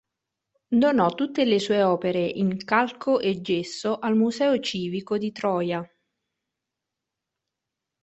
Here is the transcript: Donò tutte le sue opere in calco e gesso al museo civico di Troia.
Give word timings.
Donò 0.81 1.13
tutte 1.13 1.45
le 1.45 1.59
sue 1.59 1.83
opere 1.83 2.25
in 2.25 2.57
calco 2.65 3.19
e 3.19 3.39
gesso 3.39 3.99
al 3.99 4.15
museo 4.17 4.59
civico 4.59 5.19
di 5.19 5.31
Troia. 5.31 5.87